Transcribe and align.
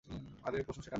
আরে 0.43 0.57
প্রশ্ন 0.63 0.81
সেটা 0.81 0.85
না। 0.85 0.89